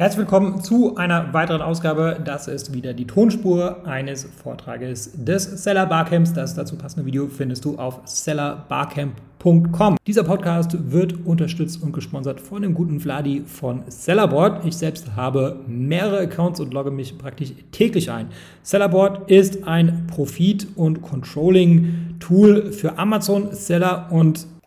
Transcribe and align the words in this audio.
Herzlich 0.00 0.18
willkommen 0.18 0.62
zu 0.62 0.94
einer 0.94 1.34
weiteren 1.34 1.60
Ausgabe. 1.60 2.20
Das 2.24 2.46
ist 2.46 2.72
wieder 2.72 2.94
die 2.94 3.04
Tonspur 3.04 3.84
eines 3.84 4.28
Vortrages 4.44 5.10
des 5.16 5.42
Seller 5.64 5.86
Barcamps. 5.86 6.32
Das 6.32 6.54
dazu 6.54 6.76
passende 6.76 7.04
Video 7.04 7.26
findest 7.26 7.64
du 7.64 7.76
auf 7.78 8.02
sellerbarcamp.com. 8.04 9.96
Dieser 10.06 10.22
Podcast 10.22 10.92
wird 10.92 11.26
unterstützt 11.26 11.82
und 11.82 11.92
gesponsert 11.92 12.40
von 12.40 12.62
dem 12.62 12.74
guten 12.74 13.00
Vladi 13.00 13.42
von 13.44 13.82
Sellerboard. 13.88 14.64
Ich 14.64 14.76
selbst 14.76 15.16
habe 15.16 15.64
mehrere 15.66 16.20
Accounts 16.20 16.60
und 16.60 16.72
logge 16.72 16.92
mich 16.92 17.18
praktisch 17.18 17.52
täglich 17.72 18.08
ein. 18.12 18.28
Sellerboard 18.62 19.28
ist 19.28 19.66
ein 19.66 20.06
Profit- 20.06 20.68
und 20.76 21.02
Controlling-Tool 21.02 22.70
für 22.70 22.96
Amazon-Seller 23.00 24.12
und 24.12 24.46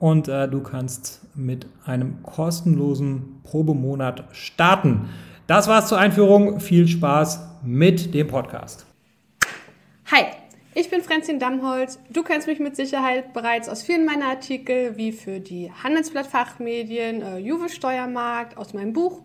und 0.00 0.28
äh, 0.28 0.48
du 0.48 0.62
kannst 0.62 1.20
mit 1.34 1.66
einem 1.84 2.22
kostenlosen 2.22 3.40
Probemonat 3.42 4.24
starten. 4.32 5.08
Das 5.46 5.68
war's 5.68 5.88
zur 5.88 5.98
Einführung. 5.98 6.60
Viel 6.60 6.86
Spaß 6.86 7.40
mit 7.62 8.14
dem 8.14 8.26
Podcast. 8.26 8.86
Hi, 10.10 10.24
ich 10.74 10.90
bin 10.90 11.02
Frenzin 11.02 11.38
Dammholz. 11.38 11.98
Du 12.10 12.22
kennst 12.22 12.46
mich 12.46 12.60
mit 12.60 12.76
Sicherheit 12.76 13.32
bereits 13.32 13.68
aus 13.68 13.82
vielen 13.82 14.06
meiner 14.06 14.26
Artikel, 14.26 14.96
wie 14.96 15.12
für 15.12 15.40
die 15.40 15.72
Handelsblatt 15.82 16.26
Fachmedien, 16.26 17.22
äh, 17.22 17.38
Juve 17.38 17.68
Steuermarkt, 17.68 18.56
aus 18.56 18.74
meinem 18.74 18.92
Buch 18.92 19.22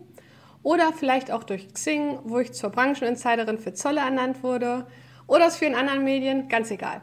oder 0.62 0.92
vielleicht 0.92 1.30
auch 1.30 1.44
durch 1.44 1.72
Xing, 1.72 2.18
wo 2.24 2.38
ich 2.38 2.52
zur 2.52 2.70
Brancheninsiderin 2.70 3.58
für 3.58 3.74
Zolle 3.74 4.00
ernannt 4.00 4.42
wurde 4.42 4.86
oder 5.26 5.46
aus 5.46 5.56
vielen 5.56 5.74
anderen 5.74 6.02
Medien, 6.04 6.48
ganz 6.48 6.70
egal. 6.70 7.02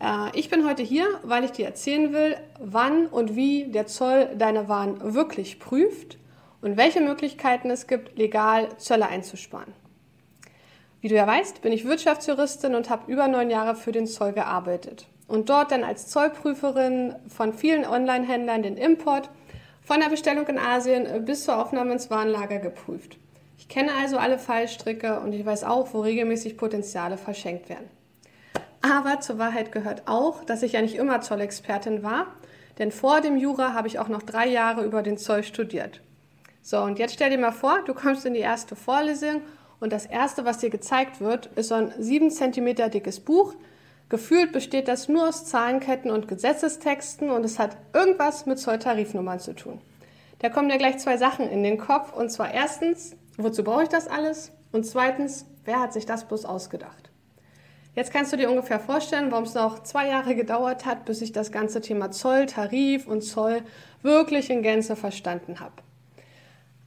Äh, 0.00 0.38
ich 0.38 0.50
bin 0.50 0.66
heute 0.66 0.82
hier, 0.82 1.06
weil 1.22 1.44
ich 1.44 1.52
dir 1.52 1.66
erzählen 1.66 2.12
will, 2.12 2.36
wann 2.60 3.06
und 3.06 3.36
wie 3.36 3.64
der 3.64 3.86
Zoll 3.86 4.30
deine 4.36 4.68
Waren 4.68 5.14
wirklich 5.14 5.58
prüft 5.58 6.18
und 6.60 6.76
welche 6.76 7.00
Möglichkeiten 7.00 7.70
es 7.70 7.86
gibt, 7.86 8.18
legal 8.18 8.68
Zölle 8.78 9.06
einzusparen. 9.06 9.72
Wie 11.00 11.08
du 11.08 11.14
ja 11.14 11.26
weißt, 11.26 11.60
bin 11.60 11.72
ich 11.72 11.84
Wirtschaftsjuristin 11.84 12.74
und 12.74 12.88
habe 12.88 13.12
über 13.12 13.28
neun 13.28 13.50
Jahre 13.50 13.76
für 13.76 13.92
den 13.92 14.06
Zoll 14.06 14.32
gearbeitet 14.32 15.06
und 15.28 15.50
dort 15.50 15.70
dann 15.70 15.84
als 15.84 16.08
Zollprüferin 16.08 17.14
von 17.28 17.52
vielen 17.52 17.84
Online-Händlern 17.84 18.62
den 18.62 18.76
Import 18.76 19.28
von 19.82 20.00
der 20.00 20.08
Bestellung 20.08 20.46
in 20.46 20.58
Asien 20.58 21.24
bis 21.26 21.44
zur 21.44 21.58
Aufnahme 21.58 21.92
ins 21.92 22.10
Warenlager 22.10 22.58
geprüft. 22.58 23.18
Ich 23.58 23.68
kenne 23.68 23.92
also 24.00 24.16
alle 24.16 24.38
Fallstricke 24.38 25.20
und 25.20 25.32
ich 25.32 25.44
weiß 25.44 25.64
auch, 25.64 25.92
wo 25.92 26.00
regelmäßig 26.00 26.56
Potenziale 26.56 27.18
verschenkt 27.18 27.68
werden. 27.68 27.88
Aber 28.84 29.20
zur 29.20 29.38
Wahrheit 29.38 29.72
gehört 29.72 30.02
auch, 30.04 30.44
dass 30.44 30.62
ich 30.62 30.72
ja 30.72 30.82
nicht 30.82 30.96
immer 30.96 31.22
Zollexpertin 31.22 32.02
war, 32.02 32.26
denn 32.78 32.92
vor 32.92 33.22
dem 33.22 33.38
Jura 33.38 33.72
habe 33.72 33.88
ich 33.88 33.98
auch 33.98 34.08
noch 34.08 34.22
drei 34.22 34.46
Jahre 34.46 34.84
über 34.84 35.02
den 35.02 35.16
Zoll 35.16 35.42
studiert. 35.42 36.02
So, 36.60 36.82
und 36.82 36.98
jetzt 36.98 37.14
stell 37.14 37.30
dir 37.30 37.38
mal 37.38 37.50
vor, 37.50 37.80
du 37.86 37.94
kommst 37.94 38.26
in 38.26 38.34
die 38.34 38.40
erste 38.40 38.76
Vorlesung 38.76 39.40
und 39.80 39.90
das 39.90 40.04
erste, 40.04 40.44
was 40.44 40.58
dir 40.58 40.68
gezeigt 40.68 41.22
wird, 41.22 41.46
ist 41.56 41.68
so 41.68 41.76
ein 41.76 41.94
sieben 41.98 42.30
Zentimeter 42.30 42.90
dickes 42.90 43.20
Buch. 43.20 43.54
Gefühlt 44.10 44.52
besteht 44.52 44.86
das 44.86 45.08
nur 45.08 45.30
aus 45.30 45.46
Zahlenketten 45.46 46.10
und 46.10 46.28
Gesetzestexten 46.28 47.30
und 47.30 47.42
es 47.42 47.58
hat 47.58 47.78
irgendwas 47.94 48.44
mit 48.44 48.58
Zolltarifnummern 48.58 49.40
zu 49.40 49.54
tun. 49.54 49.80
Da 50.40 50.50
kommen 50.50 50.68
dir 50.68 50.76
gleich 50.76 50.98
zwei 50.98 51.16
Sachen 51.16 51.48
in 51.48 51.62
den 51.62 51.78
Kopf 51.78 52.12
und 52.12 52.30
zwar 52.30 52.52
erstens, 52.52 53.16
wozu 53.38 53.64
brauche 53.64 53.84
ich 53.84 53.88
das 53.88 54.08
alles? 54.08 54.52
Und 54.72 54.84
zweitens, 54.84 55.46
wer 55.64 55.80
hat 55.80 55.94
sich 55.94 56.04
das 56.04 56.28
bloß 56.28 56.44
ausgedacht? 56.44 57.13
Jetzt 57.96 58.12
kannst 58.12 58.32
du 58.32 58.36
dir 58.36 58.50
ungefähr 58.50 58.80
vorstellen, 58.80 59.30
warum 59.30 59.44
es 59.44 59.54
noch 59.54 59.84
zwei 59.84 60.08
Jahre 60.08 60.34
gedauert 60.34 60.84
hat, 60.84 61.04
bis 61.04 61.22
ich 61.22 61.30
das 61.30 61.52
ganze 61.52 61.80
Thema 61.80 62.10
Zoll, 62.10 62.46
Tarif 62.46 63.06
und 63.06 63.22
Zoll 63.22 63.62
wirklich 64.02 64.50
in 64.50 64.62
Gänze 64.62 64.96
verstanden 64.96 65.60
habe. 65.60 65.74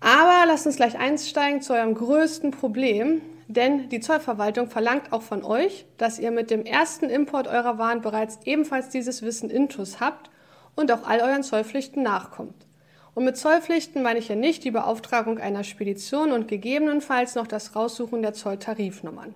Aber 0.01 0.45
lass 0.45 0.66
uns 0.66 0.75
gleich 0.75 0.97
einsteigen 0.97 1.62
zu 1.62 1.73
eurem 1.73 1.95
größten 1.95 2.51
Problem, 2.51 3.22
denn 3.47 3.88
die 3.88 4.01
Zollverwaltung 4.01 4.68
verlangt 4.69 5.13
auch 5.13 5.22
von 5.22 5.44
euch, 5.44 5.85
dass 5.97 6.19
ihr 6.19 6.31
mit 6.31 6.51
dem 6.51 6.66
ersten 6.66 7.09
Import 7.09 7.47
eurer 7.47 7.78
Waren 7.78 8.01
bereits 8.01 8.39
ebenfalls 8.44 8.89
dieses 8.89 9.22
Wissen 9.22 9.50
intus 9.50 10.01
habt 10.01 10.29
und 10.75 10.91
auch 10.91 11.07
all 11.07 11.22
euren 11.22 11.44
Zollpflichten 11.44 12.03
nachkommt. 12.03 12.68
Und 13.16 13.24
mit 13.24 13.38
Zollpflichten 13.38 14.03
meine 14.03 14.19
ich 14.19 14.28
ja 14.28 14.35
nicht 14.35 14.66
die 14.66 14.72
Beauftragung 14.72 15.39
einer 15.39 15.63
Spedition 15.63 16.34
und 16.34 16.50
gegebenenfalls 16.50 17.35
noch 17.35 17.47
das 17.47 17.75
Raussuchen 17.75 18.22
der 18.22 18.34
Zolltarifnummern. 18.34 19.34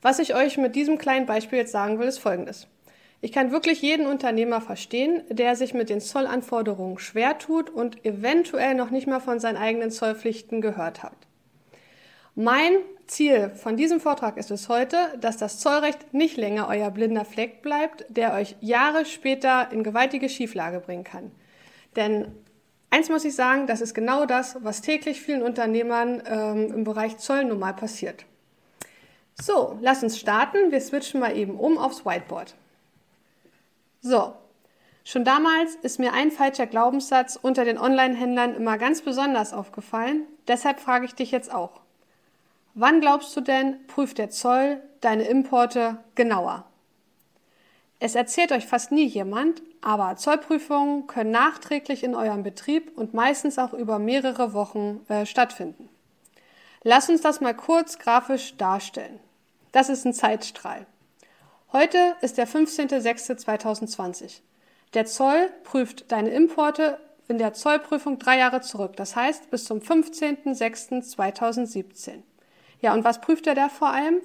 Was 0.00 0.18
ich 0.18 0.34
euch 0.34 0.58
mit 0.58 0.76
diesem 0.76 0.98
kleinen 0.98 1.26
Beispiel 1.26 1.58
jetzt 1.58 1.72
sagen 1.72 1.98
will, 1.98 2.08
ist 2.08 2.18
folgendes. 2.18 2.68
Ich 3.20 3.32
kann 3.32 3.50
wirklich 3.50 3.82
jeden 3.82 4.06
Unternehmer 4.06 4.60
verstehen, 4.60 5.22
der 5.28 5.56
sich 5.56 5.74
mit 5.74 5.90
den 5.90 6.00
Zollanforderungen 6.00 6.98
schwer 6.98 7.38
tut 7.38 7.68
und 7.68 8.04
eventuell 8.04 8.74
noch 8.74 8.90
nicht 8.90 9.08
mal 9.08 9.18
von 9.18 9.40
seinen 9.40 9.56
eigenen 9.56 9.90
Zollpflichten 9.90 10.60
gehört 10.60 11.02
hat. 11.02 11.16
Mein 12.36 12.76
Ziel 13.08 13.50
von 13.50 13.76
diesem 13.76 14.00
Vortrag 14.00 14.36
ist 14.36 14.52
es 14.52 14.68
heute, 14.68 14.96
dass 15.20 15.38
das 15.38 15.58
Zollrecht 15.58 16.14
nicht 16.14 16.36
länger 16.36 16.68
euer 16.68 16.92
blinder 16.92 17.24
Fleck 17.24 17.62
bleibt, 17.62 18.04
der 18.08 18.34
euch 18.34 18.54
Jahre 18.60 19.04
später 19.04 19.72
in 19.72 19.82
gewaltige 19.82 20.28
Schieflage 20.28 20.78
bringen 20.78 21.02
kann. 21.02 21.32
Denn 21.96 22.30
eins 22.90 23.08
muss 23.08 23.24
ich 23.24 23.34
sagen, 23.34 23.66
das 23.66 23.80
ist 23.80 23.94
genau 23.94 24.26
das, 24.26 24.58
was 24.62 24.82
täglich 24.82 25.20
vielen 25.20 25.42
Unternehmern 25.42 26.22
ähm, 26.26 26.72
im 26.72 26.84
Bereich 26.84 27.18
Zoll 27.18 27.44
nun 27.44 27.58
mal 27.58 27.74
passiert. 27.74 28.24
So, 29.40 29.78
lass 29.80 30.02
uns 30.02 30.18
starten. 30.18 30.72
Wir 30.72 30.80
switchen 30.80 31.20
mal 31.20 31.36
eben 31.36 31.58
um 31.58 31.78
aufs 31.78 32.04
Whiteboard. 32.04 32.54
So, 34.00 34.34
schon 35.04 35.24
damals 35.24 35.76
ist 35.76 35.98
mir 35.98 36.12
ein 36.12 36.30
falscher 36.30 36.66
Glaubenssatz 36.66 37.38
unter 37.40 37.64
den 37.64 37.78
Online-Händlern 37.78 38.54
immer 38.54 38.78
ganz 38.78 39.02
besonders 39.02 39.52
aufgefallen. 39.52 40.26
Deshalb 40.48 40.80
frage 40.80 41.06
ich 41.06 41.14
dich 41.14 41.30
jetzt 41.30 41.52
auch. 41.52 41.80
Wann 42.74 43.00
glaubst 43.00 43.36
du 43.36 43.40
denn, 43.40 43.86
prüft 43.86 44.18
der 44.18 44.30
Zoll 44.30 44.82
deine 45.00 45.24
Importe 45.24 45.98
genauer? 46.14 46.64
Es 48.00 48.14
erzählt 48.14 48.52
euch 48.52 48.66
fast 48.66 48.92
nie 48.92 49.06
jemand, 49.06 49.62
aber 49.80 50.16
Zollprüfungen 50.16 51.08
können 51.08 51.32
nachträglich 51.32 52.04
in 52.04 52.14
eurem 52.14 52.44
Betrieb 52.44 52.96
und 52.96 53.14
meistens 53.14 53.58
auch 53.58 53.72
über 53.72 53.98
mehrere 53.98 54.52
Wochen 54.52 55.04
äh, 55.08 55.26
stattfinden. 55.26 55.88
Lass 56.84 57.08
uns 57.08 57.20
das 57.20 57.40
mal 57.40 57.54
kurz 57.54 57.98
grafisch 57.98 58.56
darstellen. 58.56 59.18
Das 59.72 59.88
ist 59.88 60.04
ein 60.04 60.14
Zeitstrahl. 60.14 60.86
Heute 61.72 62.14
ist 62.22 62.38
der 62.38 62.46
15.06.2020. 62.48 64.40
Der 64.94 65.04
Zoll 65.04 65.50
prüft 65.64 66.10
deine 66.10 66.30
Importe 66.30 66.98
in 67.28 67.38
der 67.38 67.52
Zollprüfung 67.52 68.18
drei 68.18 68.38
Jahre 68.38 68.62
zurück, 68.62 68.96
das 68.96 69.14
heißt 69.14 69.50
bis 69.50 69.64
zum 69.64 69.80
15.06.2017. 69.80 72.22
Ja, 72.80 72.94
und 72.94 73.04
was 73.04 73.20
prüft 73.20 73.46
er 73.46 73.54
da 73.54 73.68
vor 73.68 73.90
allem? 73.90 74.22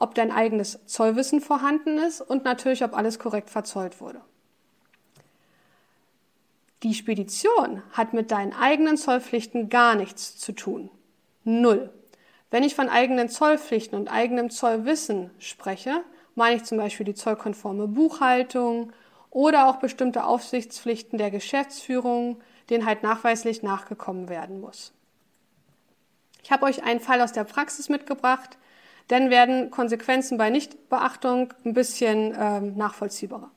Ob 0.00 0.16
dein 0.16 0.32
eigenes 0.32 0.80
Zollwissen 0.86 1.40
vorhanden 1.40 1.98
ist 1.98 2.20
und 2.20 2.42
natürlich, 2.44 2.82
ob 2.84 2.96
alles 2.96 3.20
korrekt 3.20 3.50
verzollt 3.50 4.00
wurde. 4.00 4.20
Die 6.82 6.94
Spedition 6.94 7.82
hat 7.92 8.14
mit 8.14 8.30
deinen 8.30 8.52
eigenen 8.52 8.96
Zollpflichten 8.96 9.68
gar 9.68 9.96
nichts 9.96 10.38
zu 10.38 10.52
tun. 10.52 10.90
Null. 11.44 11.90
Wenn 12.50 12.62
ich 12.62 12.74
von 12.74 12.88
eigenen 12.88 13.28
Zollpflichten 13.28 13.98
und 13.98 14.10
eigenem 14.10 14.50
Zollwissen 14.50 15.30
spreche, 15.38 16.02
meine 16.34 16.56
ich 16.56 16.64
zum 16.64 16.78
Beispiel 16.78 17.04
die 17.04 17.14
zollkonforme 17.14 17.88
Buchhaltung 17.88 18.92
oder 19.30 19.68
auch 19.68 19.76
bestimmte 19.76 20.24
Aufsichtspflichten 20.24 21.18
der 21.18 21.30
Geschäftsführung, 21.30 22.40
denen 22.70 22.86
halt 22.86 23.02
nachweislich 23.02 23.62
nachgekommen 23.62 24.28
werden 24.28 24.60
muss. 24.60 24.92
Ich 26.42 26.50
habe 26.50 26.64
euch 26.64 26.82
einen 26.82 27.00
Fall 27.00 27.20
aus 27.20 27.32
der 27.32 27.44
Praxis 27.44 27.90
mitgebracht, 27.90 28.56
dann 29.08 29.30
werden 29.30 29.70
Konsequenzen 29.70 30.38
bei 30.38 30.48
Nichtbeachtung 30.50 31.52
ein 31.64 31.74
bisschen 31.74 32.34
ähm, 32.38 32.76
nachvollziehbarer. 32.76 33.50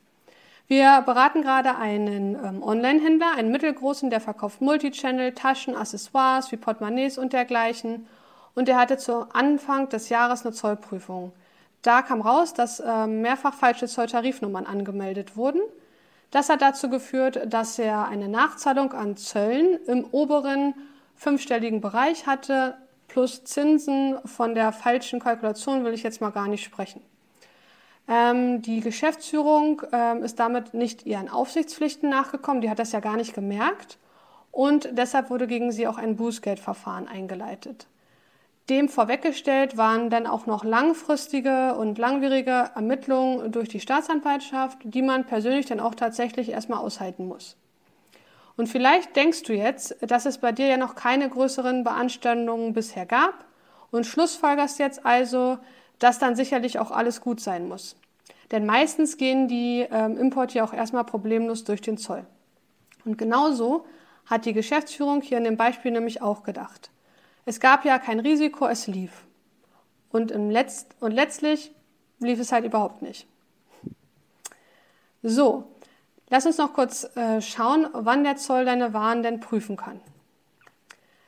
Wir 0.68 1.02
beraten 1.02 1.42
gerade 1.42 1.76
einen 1.78 2.36
ähm, 2.36 2.64
Online-Händler, 2.64 3.34
einen 3.38 3.52
mittelgroßen, 3.52 4.10
der 4.10 4.22
verkauft 4.22 4.62
Multichannel, 4.62 5.34
Taschen, 5.34 5.76
Accessoires 5.76 6.52
wie 6.52 6.58
Portemonnaies 6.58 7.18
und 7.18 7.34
dergleichen 7.34 8.08
und 8.56 8.70
er 8.70 8.78
hatte 8.78 8.98
zu 8.98 9.28
Anfang 9.34 9.90
des 9.90 10.10
Jahres 10.10 10.46
eine 10.46 10.54
Zollprüfung. 10.54 11.32
Da 11.82 12.02
kam 12.02 12.22
raus, 12.22 12.54
dass 12.54 12.80
äh, 12.80 13.08
mehrfach 13.08 13.54
falsche 13.54 13.88
Zolltarifnummern 13.88 14.66
angemeldet 14.66 15.36
wurden. 15.36 15.62
Das 16.30 16.50
hat 16.50 16.62
dazu 16.62 16.90
geführt, 16.90 17.42
dass 17.48 17.80
er 17.80 18.08
eine 18.08 18.30
Nachzahlung 18.30 18.94
an 18.94 19.18
Zöllen 19.18 19.80
im 19.88 20.06
oberen 20.12 20.74
fünfstelligen 21.16 21.82
Bereich 21.82 22.26
hatte, 22.28 22.76
plus 23.08 23.44
Zinsen 23.44 24.18
von 24.26 24.56
der 24.56 24.72
falschen 24.72 25.20
Kalkulation 25.20 25.84
will 25.84 25.94
ich 25.94 26.04
jetzt 26.04 26.22
mal 26.22 26.30
gar 26.30 26.48
nicht 26.48 26.64
sprechen. 26.64 27.02
Ähm, 28.08 28.62
die 28.62 28.80
Geschäftsführung 28.80 29.82
ähm, 29.92 30.24
ist 30.24 30.40
damit 30.40 30.74
nicht 30.74 31.06
ihren 31.06 31.30
Aufsichtspflichten 31.30 32.10
nachgekommen, 32.10 32.62
die 32.62 32.70
hat 32.70 32.80
das 32.80 32.92
ja 32.94 33.00
gar 33.00 33.18
nicht 33.18 33.34
gemerkt 33.34 33.98
und 34.52 34.90
deshalb 34.94 35.30
wurde 35.30 35.48
gegen 35.48 35.72
sie 35.72 35.88
auch 35.88 35.98
ein 35.98 36.16
Bußgeldverfahren 36.16 37.08
eingeleitet. 37.08 37.88
Dem 38.70 38.90
vorweggestellt 38.90 39.76
waren 39.76 40.10
dann 40.10 40.28
auch 40.28 40.46
noch 40.46 40.64
langfristige 40.64 41.76
und 41.76 41.98
langwierige 41.98 42.72
Ermittlungen 42.76 43.52
durch 43.52 43.70
die 43.70 43.80
Staatsanwaltschaft, 43.80 44.78
die 44.84 45.02
man 45.02 45.26
persönlich 45.26 45.66
dann 45.66 45.80
auch 45.80 45.96
tatsächlich 45.96 46.50
erstmal 46.50 46.80
aushalten 46.80 47.28
muss. 47.28 47.58
Und 48.56 48.68
vielleicht 48.68 49.16
denkst 49.16 49.44
du 49.44 49.54
jetzt, 49.54 49.98
dass 50.02 50.26
es 50.26 50.38
bei 50.38 50.52
dir 50.52 50.68
ja 50.68 50.78
noch 50.78 50.96
keine 50.96 51.28
größeren 51.28 51.84
Beanstandungen 51.84 52.74
bisher 52.74 53.06
gab 53.06 53.46
und 53.90 54.06
schlussfolgerst 54.06 54.80
jetzt 54.80 55.06
also, 55.06 55.58
dass 56.00 56.20
dann 56.20 56.36
sicherlich 56.36 56.80
auch 56.80 56.92
alles 56.92 57.22
gut 57.22 57.40
sein 57.40 57.68
muss. 57.68 57.96
Denn 58.52 58.66
meistens 58.66 59.18
gehen 59.18 59.48
die 59.48 59.88
ähm, 59.92 60.18
Importe 60.18 60.60
ja 60.60 60.64
auch 60.64 60.74
erstmal 60.74 61.06
problemlos 61.06 61.64
durch 61.64 61.82
den 61.82 61.98
Zoll. 61.98 62.26
Und 63.06 63.18
genauso 63.18 63.86
hat 64.26 64.46
die 64.46 64.54
Geschäftsführung 64.54 65.22
hier 65.22 65.38
in 65.38 65.46
dem 65.46 65.58
Beispiel 65.58 65.92
nämlich 65.92 66.22
auch 66.22 66.44
gedacht. 66.44 66.92
Es 67.46 67.60
gab 67.60 67.86
ja 67.86 68.00
kein 68.00 68.20
Risiko, 68.20 68.68
es 68.68 68.88
lief. 68.88 69.26
Und, 70.12 70.32
im 70.32 70.50
Letzt 70.50 70.96
und 71.00 71.12
letztlich 71.12 71.72
lief 72.20 72.40
es 72.40 72.52
halt 72.52 72.66
überhaupt 72.66 73.02
nicht. 73.02 73.28
So, 75.24 75.66
lass 76.30 76.46
uns 76.46 76.58
noch 76.58 76.74
kurz 76.74 77.16
äh, 77.16 77.42
schauen, 77.42 77.88
wann 77.94 78.24
der 78.24 78.36
Zoll 78.36 78.66
deine 78.66 78.94
Waren 78.94 79.24
denn 79.24 79.40
prüfen 79.40 79.78
kann. 79.78 80.00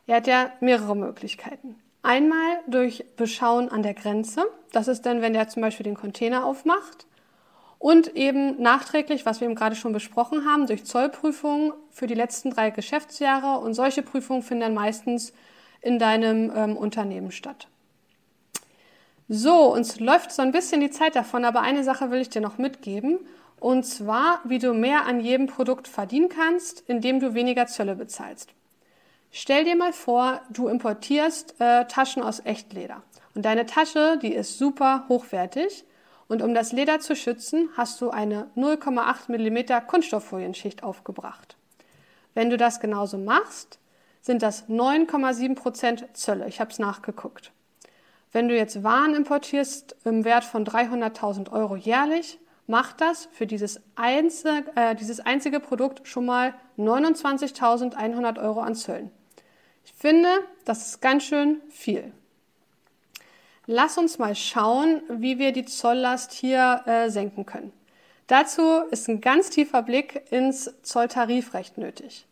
Er 0.07 0.18
hat 0.18 0.27
ja 0.27 0.51
mehrere 0.60 0.95
Möglichkeiten. 0.95 1.75
Einmal 2.01 2.60
durch 2.68 3.06
Beschauen 3.15 3.69
an 3.69 3.81
der 3.81 3.94
Grenze. 3.94 4.44
Das 4.74 4.89
ist 4.89 5.06
dann, 5.06 5.21
wenn 5.21 5.36
er 5.36 5.48
zum 5.48 5.62
Beispiel 5.62 5.86
den 5.86 5.95
Container 5.95 6.45
aufmacht. 6.45 7.06
Und 7.80 8.15
eben 8.15 8.62
nachträglich, 8.62 9.25
was 9.25 9.39
wir 9.39 9.45
eben 9.45 9.56
gerade 9.56 9.75
schon 9.75 9.94
besprochen 9.94 10.45
haben, 10.45 10.68
durch 10.68 10.86
Zollprüfungen 10.86 11.74
für 11.92 12.07
die 12.07 12.13
letzten 12.13 12.50
drei 12.50 12.71
Geschäftsjahre. 12.71 13.60
Und 13.60 13.74
solche 13.74 14.04
Prüfungen 14.04 14.42
finden 14.42 14.62
dann 14.62 14.74
meistens 14.74 15.33
in 15.83 16.00
deinem 16.00 16.51
ähm, 16.56 16.77
Unternehmen 16.77 17.31
statt. 17.31 17.68
So, 19.30 19.74
uns 19.74 20.00
läuft 20.00 20.31
so 20.31 20.41
ein 20.41 20.51
bisschen 20.51 20.81
die 20.81 20.89
Zeit 20.89 21.15
davon, 21.15 21.45
aber 21.45 21.62
eine 21.62 21.83
Sache 21.83 22.12
will 22.12 22.21
ich 22.21 22.30
dir 22.30 22.41
noch 22.41 22.57
mitgeben. 22.57 23.19
Und 23.59 23.83
zwar, 23.83 24.41
wie 24.44 24.59
du 24.59 24.74
mehr 24.74 25.06
an 25.06 25.19
jedem 25.21 25.47
Produkt 25.47 25.88
verdienen 25.88 26.30
kannst, 26.30 26.81
indem 26.88 27.19
du 27.19 27.33
weniger 27.33 27.68
Zölle 27.68 27.95
bezahlst. 27.95 28.53
Stell 29.31 29.63
dir 29.63 29.75
mal 29.75 29.94
vor, 29.94 30.41
du 30.50 30.68
importierst 30.68 31.56
äh, 31.59 31.86
Taschen 31.86 32.21
aus 32.21 32.41
Echtleder. 32.45 33.01
Und 33.33 33.45
deine 33.45 33.65
Tasche, 33.65 34.19
die 34.21 34.33
ist 34.33 34.57
super 34.57 35.06
hochwertig. 35.09 35.86
Und 36.27 36.41
um 36.41 36.53
das 36.53 36.71
Leder 36.71 37.00
zu 37.00 37.15
schützen, 37.15 37.69
hast 37.75 38.00
du 38.01 38.09
eine 38.09 38.47
0,8 38.56 39.29
mm 39.29 39.88
Kunststofffolienschicht 39.88 40.83
aufgebracht. 40.83 41.56
Wenn 42.33 42.50
du 42.50 42.57
das 42.57 42.79
genauso 42.79 43.18
machst, 43.18 43.79
sind 44.23 44.41
das 44.41 44.67
9,7% 44.69 46.13
Zölle. 46.13 46.47
Ich 46.47 46.59
habe 46.59 46.71
es 46.71 46.79
nachgeguckt. 46.79 47.51
Wenn 48.31 48.47
du 48.47 48.55
jetzt 48.55 48.81
Waren 48.81 49.13
importierst 49.13 49.95
im 50.05 50.23
Wert 50.25 50.45
von 50.45 50.65
300.000 50.65 51.51
Euro 51.51 51.75
jährlich, 51.75 52.39
macht 52.65 53.01
das 53.01 53.27
für 53.33 53.45
dieses 53.45 53.81
einzige, 53.95 54.71
äh, 54.75 54.95
dieses 54.95 55.19
einzige 55.19 55.59
Produkt 55.59 56.07
schon 56.07 56.25
mal 56.25 56.55
29.100 56.77 58.41
Euro 58.41 58.61
an 58.61 58.73
Zöllen. 58.73 59.11
Ich 59.85 59.93
finde, 59.93 60.29
das 60.63 60.87
ist 60.87 61.01
ganz 61.01 61.25
schön 61.25 61.61
viel. 61.69 62.11
Lass 63.65 63.97
uns 63.97 64.17
mal 64.17 64.35
schauen, 64.35 65.01
wie 65.09 65.37
wir 65.37 65.51
die 65.51 65.65
Zolllast 65.65 66.31
hier 66.31 66.81
äh, 66.85 67.09
senken 67.09 67.45
können. 67.45 67.73
Dazu 68.27 68.79
ist 68.89 69.09
ein 69.09 69.19
ganz 69.19 69.49
tiefer 69.49 69.83
Blick 69.83 70.23
ins 70.31 70.73
Zolltarifrecht 70.81 71.77
nötig. 71.77 72.25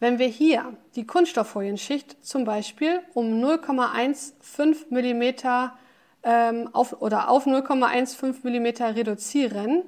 Wenn 0.00 0.18
wir 0.18 0.28
hier 0.28 0.76
die 0.94 1.06
Kunststofffolienschicht 1.06 2.24
zum 2.24 2.44
Beispiel 2.44 3.00
um 3.14 3.42
0,15 3.42 4.86
mm 4.90 5.70
ähm, 6.22 6.68
auf, 6.72 7.00
oder 7.02 7.28
auf 7.30 7.46
0,15 7.46 8.44
mm 8.44 8.94
reduzieren, 8.94 9.82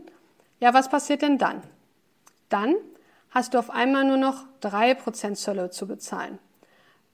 ja, 0.59 0.75
was 0.75 0.89
passiert 0.89 1.23
denn 1.23 1.39
dann? 1.39 1.63
Dann 2.49 2.75
hast 3.31 3.55
du 3.55 3.59
auf 3.59 3.71
einmal 3.71 4.05
nur 4.05 4.17
noch 4.17 4.45
3% 4.63 5.35
Zölle 5.35 5.71
zu 5.71 5.87
bezahlen. 5.87 6.39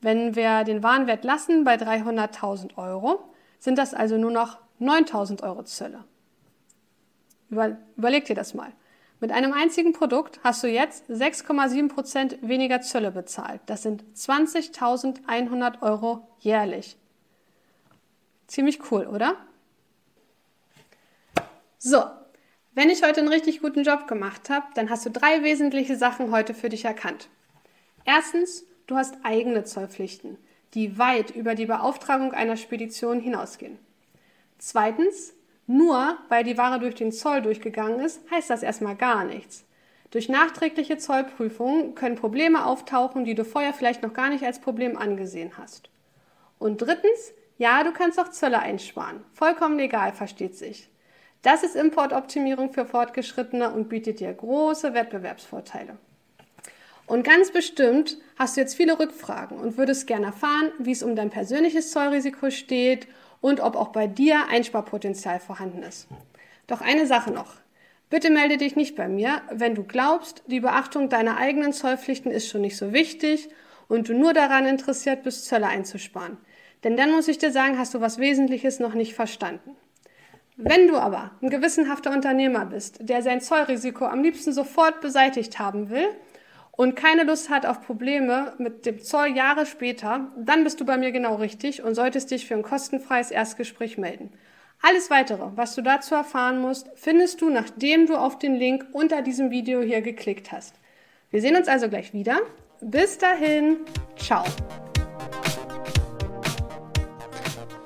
Wenn 0.01 0.35
wir 0.35 0.65
den 0.65 0.83
Warenwert 0.83 1.25
lassen 1.25 1.65
bei 1.65 1.77
300.000 1.77 2.77
Euro, 2.77 3.21
sind 3.59 3.79
das 3.79 3.95
also 3.95 4.17
nur 4.17 4.31
noch 4.31 4.59
9000 4.79 5.43
Euro 5.43 5.65
Zölle. 5.65 6.05
Über, 7.51 7.77
überleg 7.97 8.25
dir 8.25 8.35
das 8.35 8.55
mal. 8.55 8.73
Mit 9.21 9.33
einem 9.33 9.53
einzigen 9.53 9.93
Produkt 9.93 10.41
hast 10.45 10.63
du 10.63 10.69
jetzt 10.69 11.09
6,7 11.11 11.89
Prozent 11.89 12.39
weniger 12.43 12.81
Zölle 12.83 13.11
bezahlt. 13.11 13.61
Das 13.67 13.83
sind 13.83 14.05
20.100 14.15 15.83
Euro 15.83 16.29
jährlich. 16.41 16.97
Ziemlich 18.47 18.91
cool, 18.91 19.07
oder? 19.07 19.37
So, 21.79 22.03
wenn 22.73 22.91
ich 22.91 23.03
heute 23.03 23.21
einen 23.21 23.29
richtig 23.29 23.61
guten 23.61 23.85
Job 23.85 24.07
gemacht 24.07 24.51
habe, 24.51 24.67
dann 24.75 24.91
hast 24.91 25.07
du 25.07 25.11
drei 25.11 25.43
wesentliche 25.43 25.97
Sachen 25.97 26.31
heute 26.31 26.53
für 26.53 26.69
dich 26.69 26.85
erkannt. 26.85 27.29
Erstens, 28.05 28.65
du 28.87 28.97
hast 28.97 29.17
eigene 29.25 29.65
Zollpflichten 29.65 30.39
die 30.77 30.99
weit 30.99 31.31
über 31.31 31.55
die 31.55 31.67
Beauftragung 31.67 32.33
einer 32.33 32.57
Spedition 32.57 33.19
hinausgehen. 33.19 33.79
Zweitens, 34.59 35.33
nur 35.67 36.17
weil 36.29 36.45
die 36.45 36.59
Ware 36.59 36.79
durch 36.79 36.95
den 36.95 37.13
Zoll 37.13 37.43
durchgegangen 37.43 38.01
ist, 38.01 38.21
heißt 38.31 38.51
das 38.51 38.63
erstmal 38.63 38.97
gar 38.97 39.25
nichts. 39.25 39.65
Durch 40.11 40.29
nachträgliche 40.29 40.99
Zollprüfungen 40.99 41.95
können 41.95 42.15
Probleme 42.15 42.65
auftauchen, 42.65 43.25
die 43.25 43.35
du 43.35 43.45
vorher 43.45 43.73
vielleicht 43.73 44.03
noch 44.03 44.13
gar 44.13 44.31
nicht 44.31 44.45
als 44.45 44.61
Problem 44.61 44.97
angesehen 44.97 45.53
hast. 45.59 45.91
Und 46.59 46.81
drittens, 46.81 47.33
ja, 47.59 47.83
du 47.83 47.93
kannst 47.93 48.19
auch 48.21 48.29
Zölle 48.29 48.61
einsparen. 48.61 49.25
Vollkommen 49.33 49.79
legal, 49.79 50.13
versteht 50.13 50.57
sich. 50.57 50.89
Das 51.43 51.63
ist 51.63 51.77
Importoptimierung 51.77 52.73
für 52.73 52.87
Fortgeschrittene 52.87 53.71
und 53.71 53.89
bietet 53.89 54.21
dir 54.21 54.33
große 54.33 54.95
Wettbewerbsvorteile. 54.95 55.97
Und 57.07 57.23
ganz 57.23 57.53
bestimmt 57.53 58.19
hast 58.37 58.57
du 58.57 58.61
jetzt 58.61 58.75
viele 58.75 58.99
Rückfragen 58.99 59.59
und 59.59 59.77
würdest 59.77 60.07
gerne 60.07 60.27
erfahren, 60.27 60.73
wie 60.79 60.93
es 60.93 61.03
um 61.03 61.15
dein 61.15 61.31
persönliches 61.31 61.93
Zollrisiko 61.93 62.51
steht 62.51 63.07
und 63.41 63.61
ob 63.61 63.77
auch 63.77 63.89
bei 63.89 64.07
dir 64.07 64.49
Einsparpotenzial 64.49 65.41
vorhanden 65.41 65.83
ist. 65.83 66.09
Doch 66.67 66.81
eine 66.81 67.07
Sache 67.07 67.31
noch. 67.31 67.55
Bitte 68.09 68.31
melde 68.31 68.57
dich 68.57 68.77
nicht 68.77 68.95
bei 68.95 69.09
mir, 69.09 69.43
wenn 69.51 69.75
du 69.75 69.83
glaubst, 69.83 70.43
die 70.47 70.61
Beachtung 70.61 71.09
deiner 71.09 71.39
eigenen 71.39 71.73
Zollpflichten 71.73 72.31
ist 72.31 72.49
schon 72.49 72.61
nicht 72.61 72.77
so 72.77 72.93
wichtig 72.93 73.49
und 73.89 74.09
du 74.09 74.15
nur 74.15 74.33
daran 74.33 74.67
interessiert 74.67 75.23
bist, 75.25 75.47
Zölle 75.47 75.67
einzusparen. 75.67 76.37
Denn 76.85 76.97
dann 76.97 77.11
muss 77.11 77.27
ich 77.27 77.39
dir 77.39 77.51
sagen, 77.51 77.79
hast 77.79 77.95
du 77.95 78.01
was 78.01 78.19
Wesentliches 78.19 78.79
noch 78.79 78.95
nicht 78.95 79.15
verstanden. 79.15 79.77
Wenn 80.57 80.89
du 80.89 80.97
aber 80.97 81.33
ein 81.43 81.51
gewissenhafter 81.51 82.13
Unternehmer 82.13 82.65
bist, 82.65 82.99
der 83.01 83.23
sein 83.23 83.41
Zollrisiko 83.41 84.07
am 84.07 84.23
liebsten 84.23 84.53
sofort 84.53 85.01
beseitigt 85.01 85.59
haben 85.59 85.91
will, 85.91 86.09
und 86.77 86.95
keine 86.95 87.25
Lust 87.25 87.49
hat 87.49 87.67
auf 87.67 87.83
Probleme 87.83 88.55
mit 88.59 88.87
dem 88.87 89.01
Zoll 89.01 89.29
Jahre 89.29 89.67
später, 89.67 90.31
dann 90.37 90.63
bist 90.63 90.81
du 90.81 90.85
bei 90.85 90.99
mir 90.99 91.11
genau 91.11 91.37
richtig 91.37 91.83
und 91.83 91.95
solltest 91.95 92.31
dich 92.31 92.47
für 92.47 92.55
ein 92.55 92.63
kostenfreies 92.63 93.31
Erstgespräch 93.31 93.99
melden. 93.99 94.31
Alles 94.83 95.11
weitere, 95.11 95.57
was 95.57 95.75
du 95.75 95.83
dazu 95.83 96.15
erfahren 96.15 96.61
musst, 96.61 96.91
findest 96.95 97.41
du, 97.41 97.49
nachdem 97.49 98.07
du 98.07 98.17
auf 98.17 98.39
den 98.39 98.57
Link 98.57 98.87
unter 98.93 99.23
diesem 99.23 99.51
Video 99.51 99.81
hier 99.81 100.03
geklickt 100.03 100.53
hast. 100.53 100.75
Wir 101.31 101.41
sehen 101.41 101.57
uns 101.57 101.69
also 101.69 101.89
gleich 101.89 102.13
wieder. 102.13 102.41
Bis 102.83 103.17
dahin, 103.19 103.79
ciao. 104.17 104.45